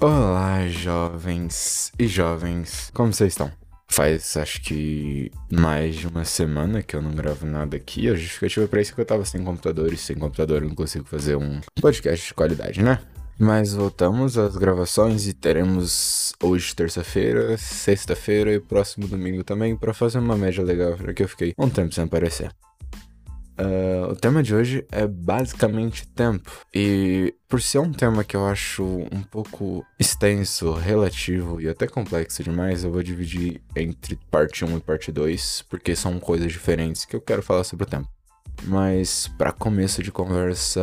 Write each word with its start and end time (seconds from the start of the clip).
Olá, 0.00 0.64
jovens 0.68 1.90
e 1.98 2.06
jovens, 2.06 2.88
como 2.94 3.12
vocês 3.12 3.32
estão? 3.32 3.50
Faz 3.88 4.36
acho 4.36 4.62
que 4.62 5.28
mais 5.50 5.96
de 5.96 6.06
uma 6.06 6.24
semana 6.24 6.84
que 6.84 6.94
eu 6.94 7.02
não 7.02 7.10
gravo 7.10 7.44
nada 7.44 7.76
aqui. 7.76 8.08
A 8.08 8.14
justificativa 8.14 8.68
pra 8.68 8.80
isso 8.80 8.92
é 8.92 8.94
que 8.94 9.00
eu 9.00 9.04
tava 9.04 9.24
sem 9.24 9.42
computador 9.42 9.92
e 9.92 9.96
sem 9.96 10.14
computador 10.14 10.62
eu 10.62 10.68
não 10.68 10.76
consigo 10.76 11.04
fazer 11.04 11.34
um 11.34 11.60
podcast 11.80 12.28
de 12.28 12.32
qualidade, 12.32 12.80
né? 12.80 13.00
Mas 13.40 13.74
voltamos 13.74 14.38
às 14.38 14.56
gravações 14.56 15.26
e 15.26 15.32
teremos 15.32 16.32
hoje 16.40 16.76
terça-feira, 16.76 17.58
sexta-feira 17.58 18.54
e 18.54 18.60
próximo 18.60 19.08
domingo 19.08 19.42
também 19.42 19.76
para 19.76 19.92
fazer 19.92 20.20
uma 20.20 20.36
média 20.36 20.62
legal, 20.62 20.96
porque 20.96 21.24
eu 21.24 21.28
fiquei 21.28 21.54
um 21.58 21.68
tempo 21.68 21.92
sem 21.92 22.04
aparecer. 22.04 22.52
Uh, 23.60 24.12
o 24.12 24.14
tema 24.14 24.40
de 24.40 24.54
hoje 24.54 24.86
é 24.92 25.06
basicamente 25.06 26.06
tempo. 26.08 26.64
E 26.72 27.34
por 27.48 27.60
ser 27.60 27.80
um 27.80 27.92
tema 27.92 28.22
que 28.22 28.36
eu 28.36 28.46
acho 28.46 28.84
um 28.84 29.22
pouco 29.22 29.84
extenso, 29.98 30.72
relativo 30.72 31.60
e 31.60 31.68
até 31.68 31.88
complexo 31.88 32.42
demais, 32.44 32.84
eu 32.84 32.92
vou 32.92 33.02
dividir 33.02 33.60
entre 33.74 34.16
parte 34.30 34.64
1 34.64 34.76
e 34.76 34.80
parte 34.80 35.10
2, 35.10 35.64
porque 35.68 35.96
são 35.96 36.20
coisas 36.20 36.52
diferentes 36.52 37.04
que 37.04 37.16
eu 37.16 37.20
quero 37.20 37.42
falar 37.42 37.64
sobre 37.64 37.84
o 37.84 37.88
tempo. 37.88 38.08
Mas 38.64 39.28
para 39.38 39.52
começo 39.52 40.02
de 40.02 40.12
conversa, 40.12 40.80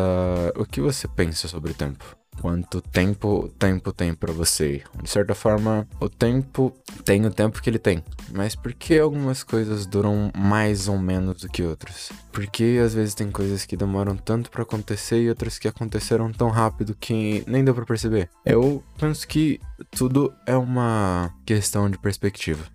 o 0.55 0.65
que 0.65 0.81
você 0.81 1.07
pensa 1.07 1.47
sobre 1.47 1.71
o 1.71 1.75
tempo? 1.75 2.15
quanto 2.41 2.81
tempo 2.81 3.49
tempo 3.57 3.91
tem 3.91 4.13
para 4.13 4.33
você. 4.33 4.83
De 5.01 5.09
certa 5.09 5.33
forma, 5.33 5.87
o 5.99 6.09
tempo 6.09 6.73
tem 7.05 7.23
o 7.23 7.31
tempo 7.31 7.61
que 7.61 7.69
ele 7.69 7.77
tem, 7.77 8.03
mas 8.33 8.55
por 8.55 8.73
que 8.73 8.97
algumas 8.97 9.43
coisas 9.43 9.85
duram 9.85 10.31
mais 10.35 10.87
ou 10.87 10.97
menos 10.97 11.41
do 11.41 11.47
que 11.47 11.61
outras? 11.61 12.11
Porque 12.31 12.81
às 12.83 12.95
vezes 12.95 13.13
tem 13.13 13.29
coisas 13.29 13.63
que 13.63 13.77
demoram 13.77 14.17
tanto 14.17 14.49
para 14.49 14.63
acontecer 14.63 15.21
e 15.21 15.29
outras 15.29 15.59
que 15.59 15.67
aconteceram 15.67 16.31
tão 16.31 16.49
rápido 16.49 16.97
que 16.99 17.43
nem 17.45 17.63
deu 17.63 17.75
para 17.75 17.85
perceber. 17.85 18.29
Eu 18.43 18.83
penso 18.97 19.27
que 19.27 19.61
tudo 19.91 20.33
é 20.47 20.57
uma 20.57 21.31
questão 21.45 21.89
de 21.89 21.97
perspectiva. 21.99 22.65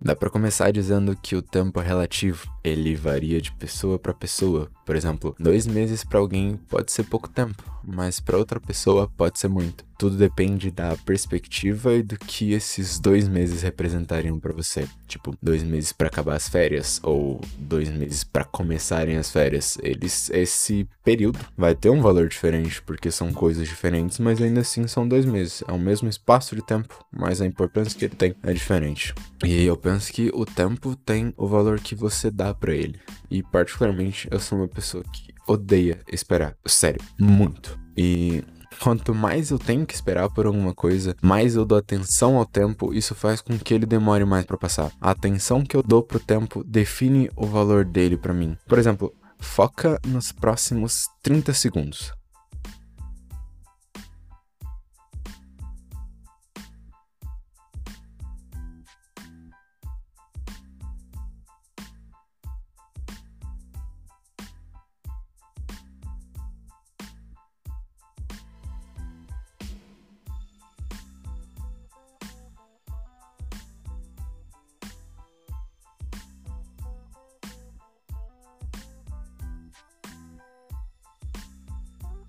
Dá 0.00 0.16
para 0.16 0.30
começar 0.30 0.70
dizendo 0.70 1.14
que 1.20 1.36
o 1.36 1.42
tempo 1.42 1.80
é 1.80 1.84
relativo, 1.84 2.46
ele 2.62 2.94
varia 2.94 3.40
de 3.40 3.52
pessoa 3.52 3.98
para 3.98 4.14
pessoa. 4.14 4.70
Por 4.84 4.96
exemplo, 4.96 5.36
dois 5.38 5.66
meses 5.66 6.02
para 6.02 6.18
alguém 6.18 6.56
pode 6.68 6.92
ser 6.92 7.04
pouco 7.04 7.28
tempo, 7.28 7.62
mas 7.84 8.20
para 8.20 8.38
outra 8.38 8.58
pessoa 8.60 9.06
pode 9.06 9.38
ser 9.38 9.48
muito. 9.48 9.86
Tudo 9.98 10.16
depende 10.16 10.70
da 10.70 10.96
perspectiva 10.96 11.94
e 11.94 12.04
do 12.04 12.16
que 12.16 12.52
esses 12.52 13.00
dois 13.00 13.26
meses 13.26 13.62
representariam 13.62 14.38
para 14.38 14.52
você. 14.52 14.86
Tipo, 15.08 15.36
dois 15.42 15.62
meses 15.64 15.92
para 15.92 16.06
acabar 16.06 16.36
as 16.36 16.48
férias 16.48 17.00
ou 17.02 17.40
dois 17.58 17.90
meses 17.90 18.22
para 18.22 18.44
começarem 18.44 19.16
as 19.16 19.30
férias. 19.30 19.76
Eles, 19.82 20.30
esse 20.30 20.88
período 21.02 21.40
vai 21.56 21.74
ter 21.74 21.90
um 21.90 22.00
valor 22.00 22.28
diferente 22.28 22.80
porque 22.82 23.10
são 23.10 23.32
coisas 23.32 23.66
diferentes, 23.66 24.20
mas 24.20 24.40
ainda 24.40 24.60
assim 24.60 24.86
são 24.86 25.06
dois 25.06 25.24
meses. 25.24 25.64
É 25.66 25.72
o 25.72 25.78
mesmo 25.78 26.08
espaço 26.08 26.54
de 26.54 26.62
tempo, 26.62 27.04
mas 27.10 27.40
a 27.40 27.46
importância 27.46 27.98
que 27.98 28.04
ele 28.04 28.14
tem 28.14 28.36
é 28.44 28.52
diferente. 28.52 29.12
E 29.44 29.64
eu 29.64 29.76
penso 29.76 30.12
que 30.12 30.30
o 30.32 30.46
tempo 30.46 30.94
tem 30.94 31.34
o 31.36 31.48
valor 31.48 31.80
que 31.80 31.96
você 31.96 32.30
dá 32.30 32.54
para 32.58 32.74
ele. 32.74 33.00
E 33.30 33.42
particularmente 33.42 34.28
eu 34.30 34.40
sou 34.40 34.58
uma 34.58 34.68
pessoa 34.68 35.02
que 35.12 35.34
odeia 35.46 36.00
esperar. 36.10 36.54
Sério, 36.66 37.00
muito. 37.18 37.78
E 37.96 38.44
quanto 38.80 39.14
mais 39.14 39.50
eu 39.50 39.58
tenho 39.58 39.86
que 39.86 39.94
esperar 39.94 40.28
por 40.28 40.46
alguma 40.46 40.74
coisa, 40.74 41.16
mais 41.22 41.56
eu 41.56 41.64
dou 41.64 41.78
atenção 41.78 42.36
ao 42.36 42.46
tempo, 42.46 42.94
isso 42.94 43.14
faz 43.14 43.40
com 43.40 43.58
que 43.58 43.74
ele 43.74 43.86
demore 43.86 44.24
mais 44.24 44.44
para 44.44 44.56
passar. 44.56 44.92
A 45.00 45.10
atenção 45.10 45.64
que 45.64 45.76
eu 45.76 45.82
dou 45.82 46.02
pro 46.02 46.20
tempo 46.20 46.62
define 46.64 47.30
o 47.36 47.46
valor 47.46 47.84
dele 47.84 48.16
para 48.16 48.34
mim. 48.34 48.56
Por 48.66 48.78
exemplo, 48.78 49.14
foca 49.38 49.98
nos 50.06 50.32
próximos 50.32 51.06
30 51.22 51.52
segundos. 51.52 52.17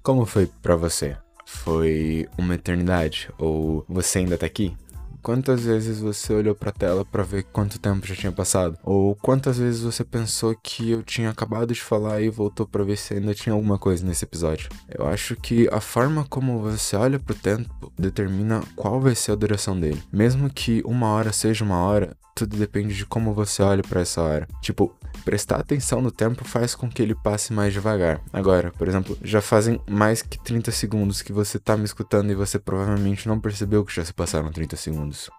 Como 0.09 0.25
foi 0.25 0.47
para 0.47 0.75
você? 0.75 1.15
Foi 1.45 2.27
uma 2.35 2.55
eternidade? 2.55 3.29
Ou 3.37 3.85
você 3.87 4.17
ainda 4.17 4.39
tá 4.39 4.45
aqui? 4.47 4.75
Quantas 5.21 5.65
vezes 5.65 5.99
você 5.99 6.33
olhou 6.33 6.55
pra 6.55 6.71
tela 6.71 7.05
para 7.05 7.21
ver 7.21 7.43
quanto 7.43 7.79
tempo 7.79 8.07
já 8.07 8.15
tinha 8.15 8.31
passado? 8.31 8.75
Ou 8.83 9.15
quantas 9.15 9.59
vezes 9.59 9.81
você 9.81 10.03
pensou 10.03 10.55
que 10.63 10.89
eu 10.89 11.03
tinha 11.03 11.29
acabado 11.29 11.75
de 11.75 11.79
falar 11.79 12.21
e 12.21 12.29
voltou 12.31 12.65
para 12.65 12.83
ver 12.83 12.97
se 12.97 13.13
ainda 13.13 13.35
tinha 13.35 13.53
alguma 13.53 13.77
coisa 13.77 14.03
nesse 14.03 14.25
episódio? 14.25 14.69
Eu 14.89 15.05
acho 15.05 15.35
que 15.35 15.69
a 15.71 15.79
forma 15.79 16.25
como 16.27 16.59
você 16.59 16.95
olha 16.95 17.19
pro 17.19 17.35
tempo 17.35 17.93
determina 17.95 18.63
qual 18.75 18.99
vai 18.99 19.13
ser 19.13 19.33
a 19.33 19.35
duração 19.35 19.79
dele. 19.79 20.01
Mesmo 20.11 20.49
que 20.49 20.81
uma 20.87 21.09
hora 21.09 21.31
seja 21.31 21.63
uma 21.63 21.83
hora, 21.83 22.17
tudo 22.33 22.57
depende 22.57 22.95
de 22.95 23.05
como 23.05 23.31
você 23.31 23.61
olha 23.61 23.83
para 23.83 24.01
essa 24.01 24.23
hora. 24.23 24.47
Tipo, 24.59 24.91
prestar 25.19 25.57
atenção 25.57 26.01
no 26.01 26.11
tempo 26.11 26.43
faz 26.45 26.75
com 26.75 26.89
que 26.89 27.01
ele 27.01 27.15
passe 27.15 27.53
mais 27.53 27.73
devagar. 27.73 28.21
Agora, 28.31 28.71
por 28.77 28.87
exemplo, 28.87 29.17
já 29.23 29.41
fazem 29.41 29.79
mais 29.87 30.21
que 30.21 30.39
30 30.39 30.71
segundos 30.71 31.21
que 31.21 31.33
você 31.33 31.59
tá 31.59 31.77
me 31.77 31.85
escutando 31.85 32.31
e 32.31 32.35
você 32.35 32.57
provavelmente 32.57 33.27
não 33.27 33.39
percebeu 33.39 33.85
que 33.85 33.95
já 33.95 34.03
se 34.03 34.13
passaram 34.13 34.51
30 34.51 34.75
segundos. 34.75 35.29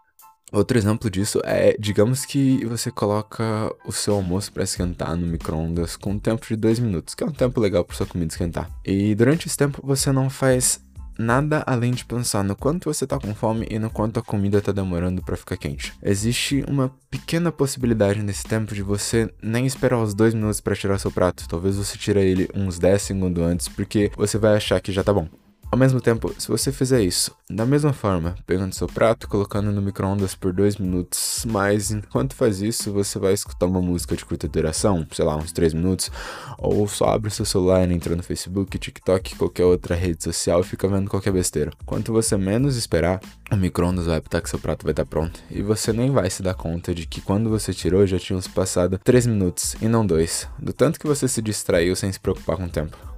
Outro 0.52 0.76
exemplo 0.76 1.08
disso 1.08 1.40
é, 1.44 1.76
digamos 1.78 2.24
que 2.24 2.64
você 2.66 2.90
coloca 2.90 3.72
o 3.84 3.92
seu 3.92 4.14
almoço 4.14 4.52
para 4.52 4.64
esquentar 4.64 5.16
no 5.16 5.26
micro-ondas 5.26 5.96
com 5.96 6.12
um 6.12 6.19
tempo 6.19 6.44
de 6.44 6.56
2 6.56 6.80
minutos, 6.80 7.14
que 7.14 7.22
é 7.22 7.26
um 7.26 7.32
tempo 7.32 7.60
legal 7.60 7.84
para 7.84 7.96
sua 7.96 8.06
comida 8.06 8.32
esquentar. 8.32 8.69
E 8.84 9.14
durante 9.14 9.46
esse 9.46 9.56
tempo 9.56 9.80
você 9.84 10.10
não 10.10 10.28
faz 10.28 10.80
nada 11.20 11.62
além 11.66 11.92
de 11.92 12.04
pensar 12.04 12.42
no 12.42 12.56
quanto 12.56 12.92
você 12.92 13.06
tá 13.06 13.19
com 13.19 13.34
fome 13.34 13.66
e 13.70 13.78
no 13.78 13.91
quanto 13.91 14.19
a 14.19 14.22
comida 14.22 14.60
tá 14.60 14.72
demorando 14.72 15.22
para 15.22 15.36
ficar 15.36 15.56
quente. 15.56 15.92
Existe 16.03 16.64
uma 16.66 16.91
pequena 17.10 17.53
possibilidade 17.53 18.22
nesse 18.22 18.44
tempo 18.44 18.75
de 18.75 18.82
você 18.82 19.31
nem 19.42 19.66
esperar 19.66 19.98
os 19.98 20.14
dois 20.14 20.32
minutos 20.34 20.60
para 20.60 20.75
tirar 20.75 20.98
seu 20.98 21.12
prato. 21.12 21.47
Talvez 21.47 21.76
você 21.76 21.98
tire 21.98 22.20
ele 22.20 22.48
uns 22.54 22.78
10 22.78 23.03
segundos 23.03 23.42
antes, 23.42 23.69
porque 23.69 24.10
você 24.16 24.38
vai 24.38 24.56
achar 24.56 24.81
que 24.81 24.92
já 24.92 25.04
tá 25.04 25.12
bom. 25.12 25.28
Ao 25.70 25.78
mesmo 25.78 26.00
tempo, 26.00 26.34
se 26.36 26.48
você 26.48 26.72
fizer 26.72 27.00
isso 27.00 27.32
da 27.48 27.64
mesma 27.64 27.92
forma, 27.92 28.34
pegando 28.44 28.75
seu 28.75 28.88
prato, 28.88 29.28
colocando 29.28 29.70
no 29.70 29.81
micro-ondas 29.81 30.34
por 30.34 30.53
dois 30.53 30.76
minutos, 30.76 31.47
mas 31.48 31.92
enquanto 31.92 32.34
faz 32.34 32.60
isso, 32.60 32.92
você 32.92 33.20
vai 33.20 33.32
escutar 33.32 33.66
uma 33.66 33.81
música 33.81 34.16
de 34.16 34.25
curta 34.25 34.48
duração, 34.48 35.06
sei 35.12 35.25
lá, 35.25 35.36
uns 35.36 35.53
três 35.53 35.72
minutos, 35.72 36.10
ou 36.58 36.88
só 36.88 37.10
abre 37.10 37.31
seu 37.31 37.44
celular, 37.44 37.88
entra 37.88 38.16
no 38.16 38.22
Facebook, 38.22 38.76
TikTok, 38.78 39.36
qualquer 39.36 39.64
outra 39.64 39.94
rede 39.94 40.25
social 40.25 40.60
e 40.60 40.64
fica 40.64 40.88
vendo 40.88 41.08
qualquer 41.08 41.32
besteira. 41.32 41.70
Quanto 41.87 42.12
você 42.12 42.37
menos 42.37 42.76
esperar, 42.76 43.20
o 43.50 43.56
micro-ondas 43.56 44.06
vai 44.06 44.16
apitar 44.19 44.42
que 44.42 44.50
seu 44.50 44.58
prato 44.58 44.82
vai 44.82 44.92
estar 44.92 45.06
pronto, 45.06 45.41
e 45.50 45.62
você 45.62 45.92
nem 45.92 46.10
vai 46.10 46.28
se 46.31 46.42
dar 46.42 46.54
conta 46.54 46.92
de 46.92 47.06
que 47.06 47.20
quando 47.20 47.48
você 47.48 47.72
tirou 47.72 48.04
já 48.08 48.19
tinham 48.19 48.41
se 48.41 48.48
passado 48.48 48.98
três 48.98 49.25
minutos 49.25 49.76
e 49.81 49.87
não 49.87 50.04
dois, 50.04 50.48
do 50.58 50.72
tanto 50.72 50.98
que 50.98 51.06
você 51.06 51.28
se 51.28 51.41
distraiu 51.41 51.94
sem 51.94 52.10
se 52.10 52.19
preocupar 52.19 52.56
com 52.56 52.64
o 52.64 52.69
tempo. 52.69 53.09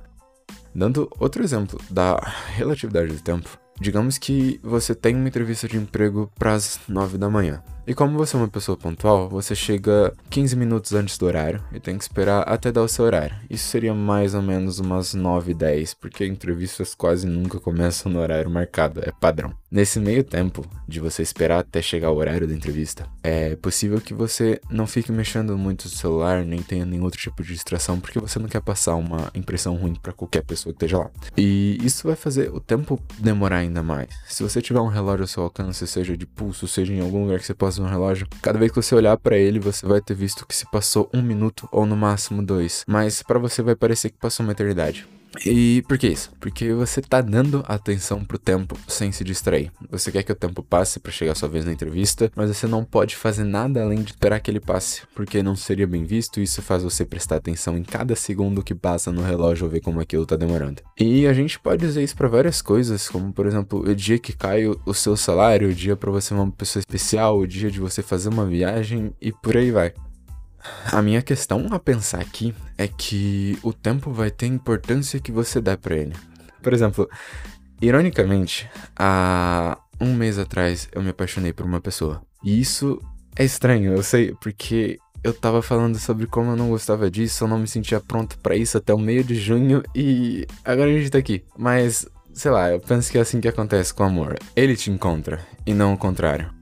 Dando 0.75 1.11
outro 1.19 1.43
exemplo 1.43 1.79
da 1.91 2.17
relatividade 2.55 3.13
do 3.13 3.21
tempo, 3.21 3.59
digamos 3.81 4.17
que 4.19 4.59
você 4.63 4.95
tem 4.95 5.15
uma 5.15 5.29
entrevista 5.29 5.69
de 5.69 5.77
emprego 5.77 6.31
para 6.39 6.55
as 6.55 6.81
9 6.89 7.19
da 7.19 7.29
manhã. 7.29 7.63
E 7.87 7.95
como 7.95 8.17
você 8.17 8.37
é 8.37 8.39
uma 8.39 8.49
pessoa 8.49 8.77
pontual, 8.77 9.29
você 9.29 9.55
chega 9.57 10.15
15 10.31 10.55
minutos 10.55 10.93
antes 10.93 11.19
do 11.19 11.27
horário 11.27 11.63
e 11.73 11.81
tem 11.81 11.99
que 11.99 12.05
esperar 12.05 12.43
até 12.49 12.71
dar 12.71 12.83
o 12.83 12.89
seu 12.89 13.05
horário. 13.05 13.35
Isso 13.51 13.69
seria 13.69 13.93
mais 13.93 14.35
ou 14.35 14.43
menos 14.43 14.79
umas 14.79 15.15
9 15.15 15.51
e 15.51 15.55
10, 15.55 15.95
porque 15.95 16.25
entrevistas 16.25 16.95
quase 16.95 17.27
nunca 17.27 17.59
começam 17.59 18.11
no 18.11 18.21
horário 18.21 18.49
marcado, 18.49 19.01
é 19.01 19.11
padrão. 19.11 19.53
Nesse 19.73 19.99
meio 19.99 20.23
tempo 20.23 20.67
de 20.87 21.01
você 21.01 21.23
esperar 21.23 21.61
até 21.61 21.81
chegar 21.81 22.11
o 22.11 22.17
horário 22.17 22.47
da 22.47 22.53
entrevista, 22.53 23.07
é 23.23 23.57
possível 23.57 24.03
que 24.03 24.13
você 24.13 24.61
não 24.69 24.87
fique 24.87 25.11
mexendo 25.11 25.57
muito 25.57 25.87
no 25.87 25.91
celular, 25.91 26.45
nem 26.45 26.61
tenha 26.61 26.85
nenhum 26.85 27.05
outro 27.05 27.19
tipo 27.19 27.43
de 27.43 27.55
distração, 27.55 27.99
porque 27.99 28.21
você 28.21 28.39
não 28.39 28.49
quer 28.49 28.61
passar 28.61 28.97
uma 28.97 29.31
impressão 29.35 29.75
ruim 29.77 29.95
para 29.95 30.13
qualquer 30.13 30.43
pessoa 30.43 30.75
que 30.75 30.77
esteja 30.77 30.99
lá. 30.99 31.11
E 31.39 31.79
isso 31.83 32.07
vai 32.07 32.15
fazer 32.15 32.51
o 32.53 32.61
tempo 32.61 33.01
demorar 33.19 33.57
ainda 33.57 33.83
mais. 33.83 34.11
Se 34.29 34.43
você 34.43 34.61
tiver 34.61 34.81
um 34.81 34.89
relógio 34.89 35.23
ao 35.23 35.29
seu 35.29 35.43
alcance, 35.43 35.87
seja 35.87 36.19
de 36.19 36.27
pulso, 36.27 36.69
seja 36.69 36.93
em 36.93 37.01
algum 37.01 37.23
lugar 37.23 37.39
que 37.39 37.47
você 37.47 37.55
possa 37.55 37.81
no 37.81 37.89
relógio. 37.89 38.29
Cada 38.43 38.59
vez 38.59 38.71
que 38.71 38.77
você 38.77 38.95
olhar 38.95 39.17
para 39.17 39.39
ele, 39.39 39.59
você 39.59 39.87
vai 39.87 40.03
ter 40.03 40.13
visto 40.13 40.47
que 40.47 40.55
se 40.55 40.71
passou 40.71 41.09
um 41.15 41.23
minuto 41.23 41.67
ou 41.73 41.87
no 41.87 41.97
máximo 41.97 42.43
dois, 42.43 42.85
mas 42.87 43.23
para 43.23 43.39
você 43.39 43.63
vai 43.63 43.75
parecer 43.75 44.11
que 44.11 44.19
passou 44.19 44.45
uma 44.45 44.53
eternidade. 44.53 45.09
E 45.47 45.83
por 45.89 45.99
que 45.99 46.09
isso? 46.09 46.31
Porque 46.41 46.73
você 46.73 47.01
tá 47.01 47.21
dando 47.21 47.65
atenção 47.69 48.25
pro 48.25 48.39
tempo 48.39 48.77
sem 48.89 49.13
se 49.13 49.23
distrair. 49.23 49.71
Você 49.91 50.11
quer 50.11 50.23
que 50.23 50.33
o 50.33 50.37
tempo 50.37 50.63
passe 50.63 50.99
para 50.99 51.13
chegar 51.13 51.33
a 51.33 51.35
sua 51.35 51.49
vez 51.49 51.65
na 51.65 51.73
entrevista, 51.73 52.31
mas 52.35 52.49
você 52.49 52.67
não 52.67 52.85
pode 52.85 53.17
fazer 53.17 53.45
nada 53.45 53.83
além 53.83 54.03
de 54.03 54.13
esperar 54.13 54.41
que 54.41 54.51
ele 54.51 54.61
passe, 54.61 55.03
porque 55.15 55.43
não 55.43 55.57
seria 55.57 55.87
bem 55.87 56.05
visto 56.05 56.41
e 56.41 56.45
isso 56.45 56.63
faz 56.63 56.83
você 56.83 57.05
prestar 57.05 57.37
atenção 57.37 57.77
em 57.77 57.83
cada 57.83 58.15
segundo 58.17 58.63
que 58.63 58.75
passa 58.75 59.13
no 59.13 59.23
relógio 59.23 59.65
ou 59.67 59.71
ver 59.71 59.81
como 59.81 60.01
aquilo 60.01 60.27
tá 60.27 60.37
demorando. 60.37 60.83
E 60.99 61.27
a 61.27 61.33
gente 61.33 61.59
pode 61.59 61.85
usar 61.85 62.03
isso 62.03 62.17
para 62.17 62.29
várias 62.29 62.61
coisas, 62.63 63.09
como 63.09 63.33
por 63.33 63.47
exemplo, 63.47 63.81
o 63.81 63.95
dia 63.95 64.19
que 64.19 64.33
cai 64.33 64.67
o 64.67 64.95
seu 64.95 65.17
salário, 65.17 65.71
o 65.71 65.75
dia 65.75 65.97
para 65.97 66.11
você 66.11 66.23
ser 66.23 66.35
uma 66.35 66.51
pessoa 66.51 66.81
especial, 66.81 67.39
o 67.39 67.47
dia 67.47 67.71
de 67.71 67.81
você 67.81 68.03
fazer 68.03 68.29
uma 68.29 68.47
viagem 68.47 69.13
e 69.21 69.33
por 69.33 69.57
aí 69.57 69.71
vai. 69.71 69.93
A 70.91 71.03
minha 71.03 71.23
questão 71.23 71.67
a 71.71 71.79
pensar 71.79 72.21
aqui 72.21 72.55
é 72.77 72.87
que 72.87 73.59
o 73.63 73.73
tempo 73.73 74.13
vai 74.13 74.31
ter 74.31 74.47
a 74.47 74.49
importância 74.49 75.21
que 75.21 75.33
você 75.33 75.61
dá 75.61 75.77
para 75.77 75.97
ele. 75.97 76.15
Por 76.63 76.73
exemplo, 76.73 77.09
ironicamente, 77.81 78.71
há 78.97 79.79
um 80.01 80.15
mês 80.15 80.39
atrás 80.39 80.89
eu 80.93 81.03
me 81.03 81.11
apaixonei 81.11 81.53
por 81.53 81.67
uma 81.67 81.81
pessoa. 81.81 82.23
E 82.43 82.61
isso 82.61 83.01
é 83.37 83.45
estranho, 83.45 83.95
eu 83.95 84.03
sei, 84.03 84.35
porque 84.41 84.99
eu 85.25 85.33
tava 85.33 85.63
falando 85.63 85.99
sobre 85.99 86.27
como 86.27 86.51
eu 86.51 86.57
não 86.57 86.69
gostava 86.69 87.11
disso, 87.11 87.45
eu 87.45 87.49
não 87.49 87.59
me 87.59 87.69
sentia 87.69 88.01
pronto 88.01 88.39
para 88.39 88.57
isso 88.57 88.77
até 88.77 88.93
o 88.93 88.99
meio 88.99 89.23
de 89.23 89.35
junho 89.35 89.83
e 89.95 90.47
agora 90.65 90.91
a 90.91 90.93
gente 90.93 91.11
tá 91.11 91.19
aqui. 91.19 91.45
Mas, 91.57 92.07
sei 92.35 92.51
lá, 92.51 92.71
eu 92.71 92.81
penso 92.81 93.11
que 93.11 93.19
é 93.19 93.21
assim 93.21 93.41
que 93.41 93.49
acontece 93.49 93.95
com 93.95 94.03
o 94.03 94.07
amor. 94.07 94.39
Ele 94.57 94.77
te 94.77 94.91
encontra 94.91 95.41
e 95.65 95.73
não 95.73 95.95
o 95.95 95.99
contrário. 95.99 96.62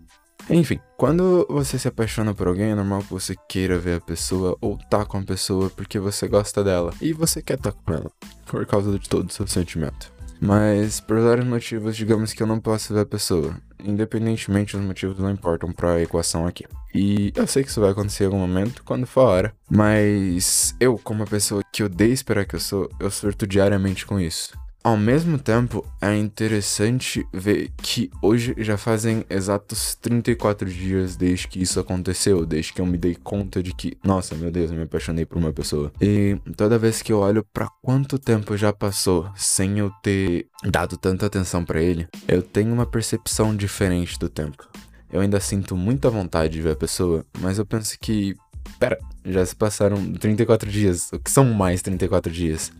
Enfim, 0.50 0.80
quando 0.96 1.46
você 1.48 1.78
se 1.78 1.86
apaixona 1.86 2.34
por 2.34 2.48
alguém, 2.48 2.72
é 2.72 2.74
normal 2.74 3.02
que 3.02 3.12
você 3.12 3.36
queira 3.48 3.78
ver 3.78 3.98
a 3.98 4.00
pessoa 4.00 4.56
ou 4.60 4.76
tá 4.76 5.04
com 5.04 5.18
a 5.18 5.22
pessoa 5.22 5.70
porque 5.70 5.98
você 5.98 6.26
gosta 6.26 6.64
dela 6.64 6.92
e 7.00 7.12
você 7.12 7.40
quer 7.40 7.54
estar 7.54 7.70
tá 7.70 7.78
com 7.84 7.92
ela 7.92 8.10
por 8.46 8.66
causa 8.66 8.98
de 8.98 9.08
todo 9.08 9.28
o 9.28 9.32
seu 9.32 9.46
sentimento. 9.46 10.12
Mas 10.40 10.98
por 10.98 11.20
vários 11.20 11.46
motivos, 11.46 11.96
digamos 11.96 12.32
que 12.32 12.42
eu 12.42 12.46
não 12.46 12.58
posso 12.58 12.92
ver 12.92 13.00
a 13.00 13.06
pessoa. 13.06 13.54
Independentemente 13.78 14.76
dos 14.76 14.84
motivos, 14.84 15.18
não 15.18 15.30
importam 15.30 15.70
pra 15.70 16.00
equação 16.00 16.46
aqui. 16.46 16.64
E 16.94 17.30
eu 17.36 17.46
sei 17.46 17.62
que 17.62 17.68
isso 17.68 17.80
vai 17.80 17.90
acontecer 17.90 18.24
em 18.24 18.26
algum 18.26 18.38
momento, 18.38 18.82
quando 18.82 19.06
for 19.06 19.20
a 19.20 19.24
hora. 19.24 19.54
Mas 19.70 20.74
eu, 20.80 20.98
como 20.98 21.20
uma 21.20 21.26
pessoa 21.26 21.62
que 21.70 21.84
odeia 21.84 22.12
esperar 22.12 22.44
que 22.44 22.56
eu 22.56 22.60
sou, 22.60 22.90
eu 22.98 23.10
surto 23.10 23.46
diariamente 23.46 24.04
com 24.04 24.18
isso. 24.18 24.58
Ao 24.82 24.96
mesmo 24.96 25.38
tempo, 25.38 25.86
é 26.00 26.16
interessante 26.16 27.26
ver 27.34 27.70
que 27.76 28.10
hoje 28.22 28.54
já 28.56 28.78
fazem 28.78 29.26
exatos 29.28 29.94
34 29.96 30.66
dias 30.70 31.16
desde 31.16 31.48
que 31.48 31.60
isso 31.60 31.78
aconteceu, 31.78 32.46
desde 32.46 32.72
que 32.72 32.80
eu 32.80 32.86
me 32.86 32.96
dei 32.96 33.14
conta 33.14 33.62
de 33.62 33.74
que, 33.74 33.98
nossa, 34.02 34.34
meu 34.34 34.50
Deus, 34.50 34.70
eu 34.70 34.76
me 34.78 34.84
apaixonei 34.84 35.26
por 35.26 35.36
uma 35.36 35.52
pessoa. 35.52 35.92
E 36.00 36.38
toda 36.56 36.78
vez 36.78 37.02
que 37.02 37.12
eu 37.12 37.18
olho 37.18 37.44
para 37.52 37.68
quanto 37.82 38.18
tempo 38.18 38.56
já 38.56 38.72
passou 38.72 39.30
sem 39.36 39.78
eu 39.78 39.90
ter 40.02 40.46
dado 40.64 40.96
tanta 40.96 41.26
atenção 41.26 41.62
para 41.62 41.82
ele, 41.82 42.08
eu 42.26 42.40
tenho 42.42 42.72
uma 42.72 42.86
percepção 42.86 43.54
diferente 43.54 44.18
do 44.18 44.30
tempo. 44.30 44.66
Eu 45.12 45.20
ainda 45.20 45.40
sinto 45.40 45.76
muita 45.76 46.08
vontade 46.08 46.54
de 46.54 46.62
ver 46.62 46.72
a 46.72 46.76
pessoa, 46.76 47.22
mas 47.38 47.58
eu 47.58 47.66
penso 47.66 47.98
que, 48.00 48.34
pera, 48.78 48.98
já 49.26 49.44
se 49.44 49.54
passaram 49.54 50.10
34 50.14 50.70
dias, 50.70 51.12
o 51.12 51.18
que 51.18 51.30
são 51.30 51.44
mais 51.52 51.82
34 51.82 52.32
dias? 52.32 52.72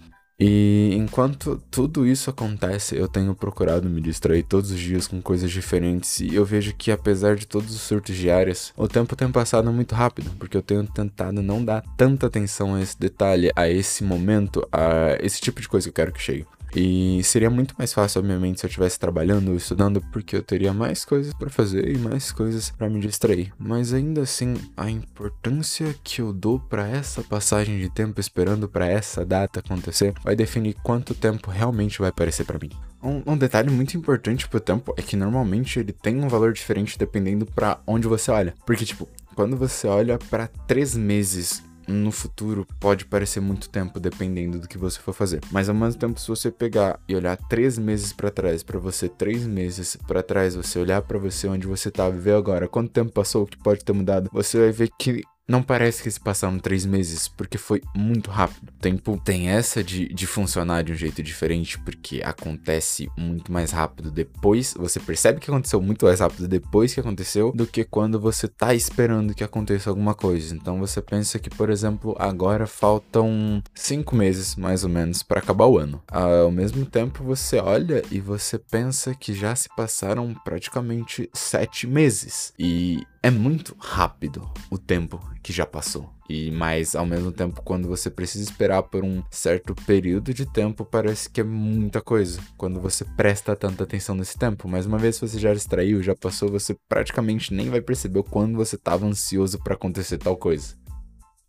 E 0.43 0.95
enquanto 0.95 1.63
tudo 1.71 2.07
isso 2.07 2.31
acontece, 2.31 2.97
eu 2.97 3.07
tenho 3.07 3.35
procurado 3.35 3.91
me 3.91 4.01
distrair 4.01 4.43
todos 4.43 4.71
os 4.71 4.81
dias 4.81 5.07
com 5.07 5.21
coisas 5.21 5.51
diferentes 5.51 6.21
e 6.21 6.35
eu 6.35 6.47
vejo 6.47 6.75
que 6.75 6.91
apesar 6.91 7.37
de 7.37 7.47
todos 7.47 7.75
os 7.75 7.83
surtos 7.83 8.17
diários, 8.17 8.73
o 8.75 8.89
tempo 8.89 9.15
tem 9.15 9.31
passado 9.31 9.71
muito 9.71 9.95
rápido, 9.95 10.31
porque 10.39 10.57
eu 10.57 10.63
tenho 10.63 10.87
tentado 10.87 11.43
não 11.43 11.63
dar 11.63 11.83
tanta 11.95 12.27
atenção 12.27 12.75
a 12.75 12.81
esse 12.81 12.99
detalhe, 12.99 13.51
a 13.55 13.69
esse 13.69 14.03
momento, 14.03 14.67
a 14.73 15.19
esse 15.21 15.43
tipo 15.43 15.61
de 15.61 15.69
coisa 15.69 15.85
que 15.85 15.91
eu 15.91 15.95
quero 15.95 16.13
que 16.13 16.23
chegue. 16.23 16.47
E 16.75 17.23
seria 17.25 17.51
muito 17.51 17.75
mais 17.77 17.93
fácil, 17.93 18.21
obviamente, 18.21 18.61
se 18.61 18.67
eu 18.67 18.69
estivesse 18.69 18.99
trabalhando 18.99 19.51
ou 19.51 19.57
estudando, 19.57 20.01
porque 20.13 20.37
eu 20.37 20.43
teria 20.43 20.73
mais 20.73 21.05
coisas 21.05 21.35
para 21.35 21.51
fazer 21.51 21.89
e 21.89 21.99
mais 21.99 22.31
coisas 22.31 22.71
para 22.71 22.89
me 22.89 23.01
distrair. 23.01 23.53
Mas 23.59 23.93
ainda 23.93 24.23
assim, 24.23 24.55
a 24.77 24.91
importância 24.91 25.95
que 26.03 26.21
eu 26.21 26.33
dou 26.33 26.61
para 26.61 26.89
essa 26.89 27.23
passagem 27.23 27.79
de 27.79 27.89
tempo 27.91 28.21
esperando 28.21 28.69
para 28.69 28.87
essa 28.87 29.25
data 29.25 29.61
acontecer 29.61 30.15
vai 30.23 30.37
definir 30.37 30.75
quanto 30.83 31.15
tempo 31.15 31.51
realmente 31.51 31.99
vai 31.99 32.11
aparecer 32.11 32.45
para 32.45 32.59
mim. 32.59 32.71
Um, 33.03 33.33
um, 33.33 33.37
detalhe 33.37 33.71
muito 33.71 33.97
importante 33.97 34.47
pro 34.47 34.61
tempo 34.61 34.95
é 34.97 35.03
que 35.03 35.17
normalmente 35.17 35.79
ele 35.79 35.93
tem 35.93 36.23
um 36.23 36.29
valor 36.29 36.53
diferente 36.53 36.99
dependendo 36.99 37.47
para 37.47 37.81
onde 37.87 38.07
você 38.07 38.31
olha. 38.31 38.55
Porque, 38.67 38.85
tipo, 38.85 39.09
quando 39.35 39.57
você 39.57 39.87
olha 39.87 40.19
para 40.19 40.49
três 40.67 40.95
meses 40.95 41.63
no 41.91 42.13
futuro 42.13 42.67
pode 42.79 43.05
parecer 43.05 43.41
muito 43.41 43.69
tempo 43.69 43.99
dependendo 43.99 44.59
do 44.59 44.69
que 44.69 44.79
você 44.79 44.99
for 44.99 45.13
fazer. 45.13 45.41
Mas 45.51 45.69
ao 45.69 45.75
mesmo 45.75 45.99
tempo, 45.99 46.21
se 46.21 46.29
você 46.29 46.51
pegar 46.51 46.99
e 47.09 47.15
olhar 47.15 47.37
três 47.37 47.79
meses 47.79 48.13
para 48.13 48.31
trás, 48.31 48.63
para 48.63 48.79
você 48.79 49.09
três 49.09 49.47
meses 49.47 49.97
para 50.07 50.23
trás, 50.23 50.55
você 50.55 50.79
olhar 50.79 51.03
para 51.03 51.19
você 51.19 51.49
onde 51.49 51.67
você 51.67 51.91
tá, 51.91 52.09
viver 52.09 52.35
agora, 52.35 52.69
quanto 52.69 52.93
tempo 52.93 53.13
passou, 53.13 53.43
o 53.43 53.47
que 53.47 53.59
pode 53.59 53.85
ter 53.85 53.93
mudado, 53.93 54.31
você 54.33 54.59
vai 54.59 54.73
ver 54.73 54.91
que 54.99 55.23
não 55.50 55.64
parece 55.64 56.00
que 56.00 56.11
se 56.11 56.20
passaram 56.20 56.61
três 56.61 56.87
meses, 56.87 57.26
porque 57.26 57.58
foi 57.58 57.82
muito 57.94 58.31
rápido. 58.31 58.69
O 58.69 58.81
tempo 58.81 59.20
tem 59.25 59.49
essa 59.49 59.82
de, 59.82 60.06
de 60.06 60.26
funcionar 60.26 60.85
de 60.85 60.93
um 60.93 60.94
jeito 60.94 61.20
diferente, 61.25 61.76
porque 61.81 62.23
acontece 62.25 63.11
muito 63.19 63.50
mais 63.50 63.73
rápido 63.73 64.12
depois. 64.12 64.75
Você 64.79 65.00
percebe 65.00 65.41
que 65.41 65.50
aconteceu 65.50 65.82
muito 65.82 66.06
mais 66.06 66.20
rápido 66.20 66.47
depois 66.47 66.94
que 66.94 67.00
aconteceu 67.00 67.50
do 67.52 67.67
que 67.67 67.82
quando 67.82 68.20
você 68.20 68.47
tá 68.47 68.73
esperando 68.75 69.35
que 69.35 69.43
aconteça 69.43 69.91
alguma 69.91 70.14
coisa. 70.14 70.55
Então 70.55 70.79
você 70.79 71.02
pensa 71.02 71.37
que, 71.41 71.50
por 71.50 71.69
exemplo, 71.69 72.14
agora 72.17 72.64
faltam 72.69 73.61
cinco 73.75 74.14
meses 74.14 74.55
mais 74.55 74.85
ou 74.85 74.91
menos 74.91 75.25
para 75.25 75.41
acabar 75.41 75.67
o 75.67 75.79
ano. 75.79 76.00
Ao 76.06 76.52
mesmo 76.52 76.87
tempo, 76.87 77.25
você 77.25 77.58
olha 77.58 78.05
e 78.08 78.20
você 78.20 78.56
pensa 78.56 79.17
que 79.17 79.35
já 79.35 79.56
se 79.56 79.69
passaram 79.76 80.32
praticamente 80.44 81.29
sete 81.35 81.88
meses. 81.88 82.52
E 82.56 83.05
é 83.23 83.31
muito 83.31 83.76
rápido 83.79 84.49
o 84.70 84.79
tempo 84.79 85.20
que 85.43 85.53
já 85.53 85.67
passou. 85.67 86.11
E 86.29 86.51
mais 86.51 86.95
ao 86.95 87.05
mesmo 87.05 87.33
tempo, 87.33 87.61
quando 87.63 87.89
você 87.89 88.09
precisa 88.09 88.45
esperar 88.45 88.85
por 88.85 89.05
um 89.05 89.23
certo 89.31 89.75
período 89.75 90.33
de 90.33 90.47
tempo, 90.47 90.85
parece 90.85 91.29
que 91.29 91.41
é 91.41 91.45
muita 91.45 92.01
coisa. 92.01 92.41
Quando 92.57 92.81
você 92.81 93.05
presta 93.05 93.57
tanta 93.57 93.85
atenção 93.85 94.15
nesse 94.15 94.39
tempo. 94.39 94.69
Mas 94.69 94.87
uma 94.87 94.99
vez 94.99 95.19
você 95.19 95.39
já 95.39 95.53
distraiu, 95.53 96.03
já 96.03 96.15
passou, 96.15 96.49
você 96.49 96.77
praticamente 96.89 97.53
nem 97.53 97.69
vai 97.69 97.81
perceber 97.81 98.23
quando 98.23 98.57
você 98.57 98.77
estava 98.77 99.07
ansioso 99.07 99.59
para 99.59 99.75
acontecer 99.75 100.19
tal 100.19 100.37
coisa. 100.37 100.80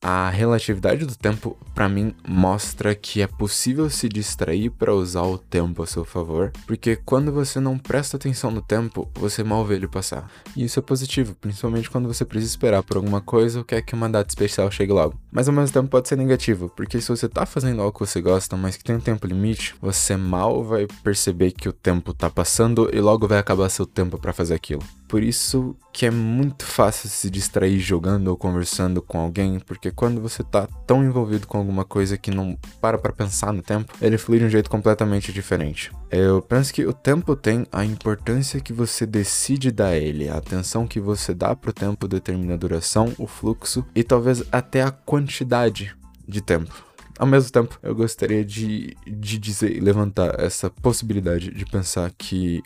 A 0.03 0.31
relatividade 0.31 1.05
do 1.05 1.15
tempo, 1.15 1.55
para 1.75 1.87
mim, 1.87 2.15
mostra 2.27 2.95
que 2.95 3.21
é 3.21 3.27
possível 3.27 3.87
se 3.87 4.09
distrair 4.09 4.71
para 4.71 4.95
usar 4.95 5.21
o 5.21 5.37
tempo 5.37 5.83
a 5.83 5.85
seu 5.85 6.03
favor, 6.03 6.51
porque 6.65 6.95
quando 6.95 7.31
você 7.31 7.59
não 7.59 7.77
presta 7.77 8.17
atenção 8.17 8.49
no 8.49 8.63
tempo, 8.63 9.07
você 9.13 9.43
mal 9.43 9.63
vê 9.63 9.75
ele 9.75 9.87
passar. 9.87 10.27
E 10.57 10.63
isso 10.63 10.79
é 10.79 10.81
positivo, 10.81 11.35
principalmente 11.39 11.87
quando 11.87 12.07
você 12.07 12.25
precisa 12.25 12.51
esperar 12.51 12.81
por 12.81 12.97
alguma 12.97 13.21
coisa 13.21 13.59
ou 13.59 13.65
quer 13.65 13.83
que 13.83 13.93
uma 13.93 14.09
data 14.09 14.27
especial 14.27 14.71
chegue 14.71 14.91
logo. 14.91 15.19
Mas 15.31 15.47
ao 15.47 15.53
mesmo 15.53 15.71
tempo 15.71 15.87
pode 15.87 16.09
ser 16.09 16.15
negativo, 16.15 16.67
porque 16.75 16.99
se 16.99 17.07
você 17.07 17.29
tá 17.29 17.45
fazendo 17.45 17.83
algo 17.83 17.93
que 17.93 18.03
você 18.03 18.19
gosta, 18.19 18.57
mas 18.57 18.75
que 18.75 18.83
tem 18.83 18.95
um 18.95 18.99
tempo 18.99 19.27
limite, 19.27 19.75
você 19.79 20.17
mal 20.17 20.63
vai 20.63 20.87
perceber 21.03 21.51
que 21.51 21.69
o 21.69 21.73
tempo 21.73 22.11
tá 22.11 22.27
passando 22.27 22.89
e 22.91 22.99
logo 22.99 23.27
vai 23.27 23.37
acabar 23.37 23.69
seu 23.69 23.85
tempo 23.85 24.17
para 24.17 24.33
fazer 24.33 24.55
aquilo. 24.55 24.81
Por 25.11 25.23
isso 25.23 25.75
que 25.91 26.05
é 26.05 26.09
muito 26.09 26.63
fácil 26.63 27.09
se 27.09 27.29
distrair 27.29 27.77
jogando 27.79 28.29
ou 28.29 28.37
conversando 28.37 29.01
com 29.01 29.19
alguém, 29.19 29.59
porque 29.59 29.91
quando 29.91 30.21
você 30.21 30.41
tá 30.41 30.65
tão 30.87 31.03
envolvido 31.03 31.45
com 31.45 31.57
alguma 31.57 31.83
coisa 31.83 32.17
que 32.17 32.31
não 32.31 32.57
para 32.79 32.97
pra 32.97 33.11
pensar 33.11 33.51
no 33.51 33.61
tempo, 33.61 33.93
ele 34.01 34.17
flui 34.17 34.39
de 34.39 34.45
um 34.45 34.49
jeito 34.49 34.69
completamente 34.69 35.33
diferente. 35.33 35.91
Eu 36.09 36.41
penso 36.41 36.73
que 36.73 36.85
o 36.85 36.93
tempo 36.93 37.35
tem 37.35 37.67
a 37.73 37.83
importância 37.83 38.61
que 38.61 38.71
você 38.71 39.05
decide 39.05 39.69
dar 39.69 39.87
a 39.87 39.97
ele, 39.97 40.29
a 40.29 40.37
atenção 40.37 40.87
que 40.87 41.01
você 41.01 41.33
dá 41.33 41.53
pro 41.57 41.73
tempo 41.73 42.07
determina 42.07 42.53
a 42.53 42.57
duração, 42.57 43.13
o 43.17 43.27
fluxo 43.27 43.85
e 43.93 44.05
talvez 44.05 44.41
até 44.49 44.81
a 44.81 44.91
quantidade 44.91 45.93
de 46.25 46.39
tempo. 46.39 46.73
Ao 47.19 47.27
mesmo 47.27 47.51
tempo, 47.51 47.77
eu 47.83 47.93
gostaria 47.93 48.45
de, 48.45 48.95
de 49.05 49.37
dizer 49.37 49.75
e 49.75 49.81
levantar 49.81 50.39
essa 50.39 50.69
possibilidade 50.69 51.53
de 51.53 51.65
pensar 51.65 52.09
que 52.17 52.63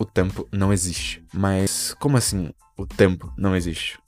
o 0.00 0.04
tempo 0.06 0.48
não 0.50 0.72
existe. 0.72 1.22
Mas 1.32 1.94
como 2.00 2.16
assim 2.16 2.54
o 2.76 2.86
tempo 2.86 3.30
não 3.36 3.54
existe? 3.54 3.98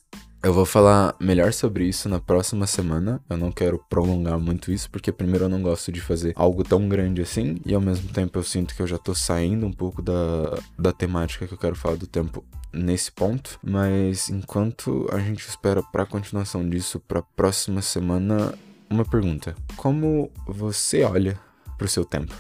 Eu 0.42 0.52
vou 0.52 0.64
falar 0.64 1.14
melhor 1.20 1.52
sobre 1.52 1.84
isso 1.84 2.08
na 2.08 2.18
próxima 2.18 2.66
semana. 2.66 3.22
Eu 3.30 3.36
não 3.36 3.52
quero 3.52 3.78
prolongar 3.90 4.40
muito 4.40 4.72
isso, 4.72 4.90
porque 4.90 5.12
primeiro 5.12 5.44
eu 5.44 5.48
não 5.48 5.62
gosto 5.62 5.92
de 5.92 6.00
fazer 6.00 6.32
algo 6.34 6.64
tão 6.64 6.88
grande 6.88 7.22
assim, 7.22 7.60
e 7.64 7.72
ao 7.74 7.80
mesmo 7.80 8.08
tempo 8.08 8.38
eu 8.38 8.42
sinto 8.42 8.74
que 8.74 8.82
eu 8.82 8.86
já 8.86 8.98
tô 8.98 9.14
saindo 9.14 9.64
um 9.66 9.72
pouco 9.72 10.02
da, 10.02 10.58
da 10.76 10.92
temática 10.92 11.46
que 11.46 11.54
eu 11.54 11.58
quero 11.58 11.76
falar 11.76 11.96
do 11.96 12.08
tempo 12.08 12.42
nesse 12.72 13.12
ponto. 13.12 13.60
Mas 13.62 14.30
enquanto 14.30 15.06
a 15.12 15.20
gente 15.20 15.46
espera 15.46 15.82
para 15.82 16.04
a 16.04 16.06
continuação 16.06 16.68
disso 16.68 16.98
para 16.98 17.22
próxima 17.22 17.82
semana, 17.82 18.52
uma 18.90 19.04
pergunta: 19.04 19.54
como 19.76 20.28
você 20.44 21.04
olha 21.04 21.38
pro 21.78 21.86
seu 21.86 22.04
tempo? 22.04 22.34